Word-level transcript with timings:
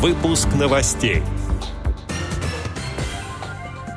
Выпуск 0.00 0.48
новостей. 0.58 1.22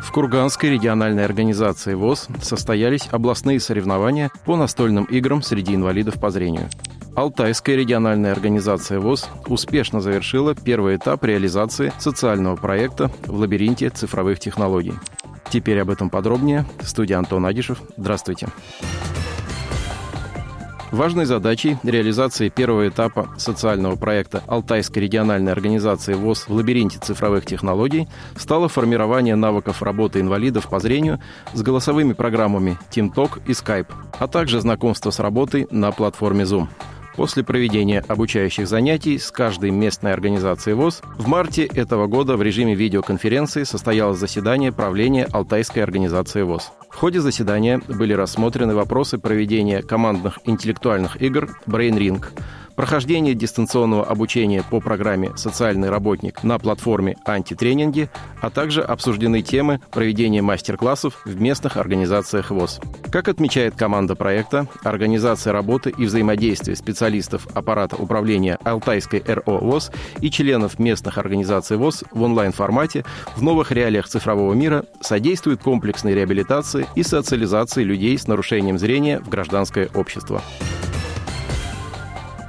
В 0.01 0.11
Курганской 0.11 0.71
региональной 0.71 1.23
организации 1.23 1.93
ВОЗ 1.93 2.27
состоялись 2.41 3.07
областные 3.09 3.61
соревнования 3.61 4.29
по 4.43 4.57
настольным 4.57 5.05
играм 5.05 5.41
среди 5.41 5.73
инвалидов 5.73 6.19
по 6.19 6.29
зрению. 6.29 6.69
Алтайская 7.15 7.77
региональная 7.77 8.33
организация 8.33 8.99
ВОЗ 8.99 9.29
успешно 9.47 10.01
завершила 10.01 10.55
первый 10.55 10.97
этап 10.97 11.23
реализации 11.23 11.93
социального 11.99 12.57
проекта 12.57 13.09
в 13.25 13.37
лабиринте 13.37 13.89
цифровых 13.89 14.39
технологий. 14.39 14.95
Теперь 15.49 15.79
об 15.79 15.89
этом 15.89 16.09
подробнее. 16.09 16.65
Студия 16.81 17.17
Антон 17.17 17.45
Агишев. 17.45 17.81
Здравствуйте. 17.95 18.47
Здравствуйте. 18.79 19.12
Важной 20.93 21.25
задачей 21.25 21.77
реализации 21.81 22.49
первого 22.49 22.87
этапа 22.87 23.27
социального 23.35 23.95
проекта 23.95 24.43
Алтайской 24.45 25.01
региональной 25.01 25.51
организации 25.51 26.13
ВОЗ 26.13 26.45
в 26.47 26.53
лабиринте 26.53 26.99
цифровых 26.99 27.47
технологий 27.47 28.07
стало 28.37 28.69
формирование 28.69 29.35
навыков 29.35 29.81
работы 29.81 30.19
инвалидов 30.19 30.69
по 30.69 30.79
зрению 30.79 31.19
с 31.51 31.63
голосовыми 31.63 32.13
программами 32.13 32.77
TeamTalk 32.91 33.41
и 33.47 33.53
Skype, 33.53 33.87
а 34.19 34.27
также 34.27 34.61
знакомство 34.61 35.09
с 35.09 35.17
работой 35.17 35.65
на 35.71 35.91
платформе 35.91 36.43
Zoom. 36.43 36.67
После 37.15 37.43
проведения 37.43 38.05
обучающих 38.07 38.67
занятий 38.67 39.17
с 39.17 39.31
каждой 39.31 39.71
местной 39.71 40.13
организацией 40.13 40.75
ВОЗ 40.75 41.01
в 41.17 41.27
марте 41.27 41.63
этого 41.63 42.05
года 42.05 42.37
в 42.37 42.43
режиме 42.43 42.75
видеоконференции 42.75 43.63
состоялось 43.63 44.19
заседание 44.19 44.71
правления 44.71 45.27
Алтайской 45.31 45.81
организации 45.81 46.43
ВОЗ. 46.43 46.71
В 46.93 46.99
ходе 47.03 47.19
заседания 47.19 47.81
были 47.89 48.13
рассмотрены 48.13 48.75
вопросы 48.75 49.17
проведения 49.17 49.81
командных 49.81 50.37
интеллектуальных 50.45 51.21
игр 51.21 51.49
Brain 51.65 51.97
Ring, 51.97 52.23
прохождение 52.75 53.33
дистанционного 53.33 54.05
обучения 54.05 54.63
по 54.69 54.79
программе 54.79 55.31
«Социальный 55.35 55.89
работник» 55.89 56.43
на 56.43 56.59
платформе 56.59 57.17
«Антитренинги», 57.25 58.09
а 58.41 58.49
также 58.49 58.81
обсуждены 58.81 59.41
темы 59.41 59.79
проведения 59.91 60.41
мастер-классов 60.41 61.21
в 61.25 61.39
местных 61.39 61.77
организациях 61.77 62.51
ВОЗ. 62.51 62.79
Как 63.11 63.27
отмечает 63.27 63.75
команда 63.75 64.15
проекта, 64.15 64.67
организация 64.83 65.53
работы 65.53 65.93
и 65.95 66.05
взаимодействие 66.05 66.75
специалистов 66.75 67.47
аппарата 67.53 67.95
управления 67.95 68.57
Алтайской 68.63 69.23
РО 69.25 69.59
ВОЗ 69.59 69.91
и 70.19 70.29
членов 70.29 70.79
местных 70.79 71.17
организаций 71.17 71.77
ВОЗ 71.77 72.03
в 72.11 72.21
онлайн-формате 72.21 73.05
в 73.35 73.41
новых 73.41 73.71
реалиях 73.71 74.07
цифрового 74.07 74.53
мира 74.53 74.85
содействует 75.01 75.61
комплексной 75.61 76.13
реабилитации 76.13 76.87
и 76.95 77.03
социализации 77.03 77.83
людей 77.83 78.17
с 78.17 78.27
нарушением 78.27 78.77
зрения 78.77 79.19
в 79.19 79.29
гражданское 79.29 79.89
общество. 79.93 80.41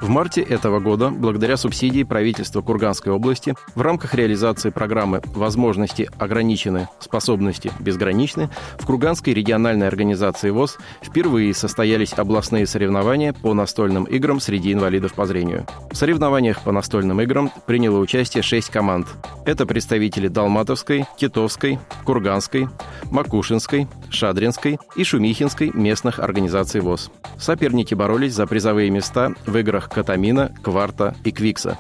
В 0.05 0.11
марте 0.11 0.43
этого 0.43 0.81
года, 0.81 1.09
благодаря 1.09 1.57
субсидии 1.57 2.03
правительства 2.03 2.61
Курганской 2.61 3.11
области, 3.11 3.55
в 3.75 3.81
рамках 3.81 4.13
реализации 4.13 4.69
программы 4.69 5.23
«Возможности 5.35 6.11
ограничены, 6.19 6.91
способности 7.01 7.73
безграничны» 7.81 8.51
в 8.79 8.85
Курганской 8.85 9.33
региональной 9.33 9.89
организации 9.89 10.51
ВОЗ 10.51 10.77
впервые 11.03 11.55
состоялись 11.55 12.13
областные 12.13 12.67
соревнования 12.67 13.33
по 13.33 13.55
настольным 13.55 14.05
играм 14.05 14.41
среди 14.41 14.75
инвалидов 14.75 15.15
по 15.15 15.25
зрению. 15.25 15.67
В 15.91 15.97
соревнованиях 15.97 16.61
по 16.61 16.71
настольным 16.71 17.23
играм 17.23 17.51
приняло 17.65 17.99
участие 17.99 18.43
шесть 18.43 18.69
команд. 18.69 19.07
Это 19.47 19.65
представители 19.65 20.29
Далматовской, 20.29 21.07
Китовской, 21.17 21.79
Курганской, 22.05 22.69
Макушинской, 23.11 23.89
Шадринской 24.15 24.79
и 24.97 25.05
Шумихинской 25.05 25.71
местных 25.75 26.19
организаций 26.19 26.81
ВОЗ. 26.81 27.11
Соперники 27.39 27.95
боролись 27.95 28.35
за 28.35 28.47
призовые 28.47 28.91
места 28.91 29.35
в 29.47 29.57
играх 29.57 29.91
Катамина, 29.91 30.55
Кварта 30.63 31.15
и 31.25 31.33
Квикса. 31.33 31.79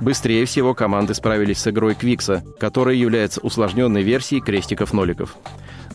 Быстрее 0.00 0.44
всего 0.44 0.74
команды 0.74 1.14
справились 1.14 1.58
с 1.58 1.68
игрой 1.68 1.94
Квикса, 1.94 2.44
которая 2.58 2.94
является 2.94 3.40
усложненной 3.40 4.02
версией 4.02 4.40
крестиков-ноликов. 4.40 5.36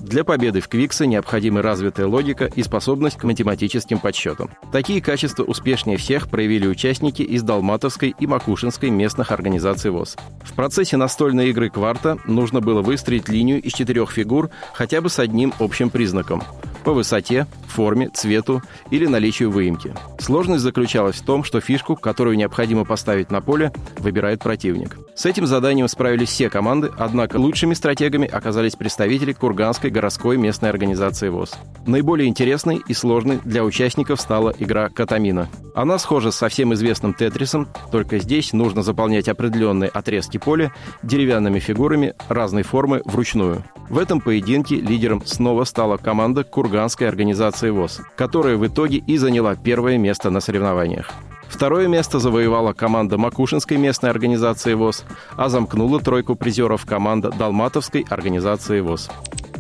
Для 0.01 0.23
победы 0.23 0.61
в 0.61 0.67
Квиксе 0.67 1.07
необходимы 1.07 1.61
развитая 1.61 2.07
логика 2.07 2.45
и 2.45 2.63
способность 2.63 3.17
к 3.17 3.23
математическим 3.23 3.99
подсчетам. 3.99 4.49
Такие 4.71 5.01
качества 5.01 5.43
успешнее 5.43 5.97
всех 5.97 6.29
проявили 6.29 6.67
участники 6.67 7.21
из 7.21 7.43
Далматовской 7.43 8.15
и 8.19 8.27
Макушинской 8.27 8.89
местных 8.89 9.31
организаций 9.31 9.91
ВОЗ. 9.91 10.17
В 10.43 10.53
процессе 10.53 10.97
настольной 10.97 11.49
игры 11.49 11.69
«Кварта» 11.69 12.17
нужно 12.25 12.61
было 12.61 12.81
выстроить 12.81 13.29
линию 13.29 13.61
из 13.61 13.73
четырех 13.73 14.11
фигур 14.11 14.49
хотя 14.73 15.01
бы 15.01 15.09
с 15.09 15.19
одним 15.19 15.53
общим 15.59 15.89
признаком– 15.89 16.43
по 16.83 16.93
высоте, 16.93 17.47
форме, 17.67 18.09
цвету 18.09 18.61
или 18.91 19.05
наличию 19.05 19.51
выемки. 19.51 19.93
Сложность 20.19 20.63
заключалась 20.63 21.17
в 21.17 21.25
том, 21.25 21.43
что 21.43 21.59
фишку, 21.59 21.95
которую 21.95 22.37
необходимо 22.37 22.85
поставить 22.85 23.31
на 23.31 23.41
поле, 23.41 23.71
выбирает 23.97 24.41
противник. 24.41 24.97
С 25.15 25.25
этим 25.25 25.45
заданием 25.45 25.87
справились 25.87 26.29
все 26.29 26.49
команды, 26.49 26.91
однако 26.97 27.37
лучшими 27.37 27.73
стратегами 27.73 28.27
оказались 28.27 28.75
представители 28.75 29.33
Курганской 29.33 29.89
городской 29.89 30.37
местной 30.37 30.69
организации 30.69 31.29
ВОЗ. 31.29 31.53
Наиболее 31.85 32.27
интересной 32.27 32.81
и 32.87 32.93
сложной 32.93 33.39
для 33.43 33.63
участников 33.63 34.19
стала 34.19 34.53
игра 34.57 34.89
«Катамина». 34.89 35.49
Она 35.75 35.97
схожа 35.97 36.31
с 36.31 36.35
совсем 36.35 36.73
известным 36.73 37.13
«Тетрисом», 37.13 37.67
только 37.91 38.19
здесь 38.19 38.53
нужно 38.53 38.83
заполнять 38.83 39.27
определенные 39.27 39.89
отрезки 39.89 40.37
поля 40.37 40.73
деревянными 41.03 41.59
фигурами 41.59 42.13
разной 42.27 42.63
формы 42.63 43.01
вручную. 43.05 43.63
В 43.89 43.97
этом 43.97 44.21
поединке 44.21 44.75
лидером 44.75 45.23
снова 45.25 45.63
стала 45.65 45.97
команда 45.97 46.43
Курганской 46.43 46.72
организации 46.81 47.69
ВОЗ, 47.69 48.01
которая 48.15 48.57
в 48.57 48.65
итоге 48.65 48.97
и 48.97 49.17
заняла 49.17 49.55
первое 49.55 49.97
место 49.97 50.29
на 50.29 50.39
соревнованиях. 50.39 51.09
Второе 51.47 51.87
место 51.87 52.19
завоевала 52.19 52.73
команда 52.73 53.17
Макушинской 53.17 53.77
местной 53.77 54.09
организации 54.09 54.73
ВОЗ, 54.73 55.03
а 55.37 55.49
замкнула 55.49 55.99
тройку 55.99 56.35
призеров 56.35 56.85
команда 56.85 57.29
Далматовской 57.29 58.05
организации 58.09 58.79
ВОЗ. 58.79 59.09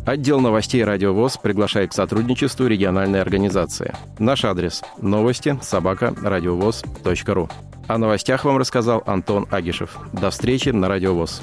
Отдел 0.05 0.41
новостей 0.41 0.83
«Радио 0.83 1.13
ВОЗ» 1.13 1.37
приглашает 1.37 1.91
к 1.91 1.93
сотрудничеству 1.93 2.67
региональной 2.67 3.21
организации. 3.21 3.93
Наш 4.19 4.43
адрес– 4.43 4.81
новости 5.01 5.57
собака 5.61 6.13
радиовоз.ру. 6.21 7.49
О 7.87 7.97
новостях 7.97 8.43
вам 8.43 8.57
рассказал 8.57 9.03
Антон 9.05 9.47
Агишев. 9.49 9.97
До 10.11 10.29
встречи 10.29 10.69
на 10.69 10.87
«Радио 10.89 11.13
ВОЗ». 11.13 11.41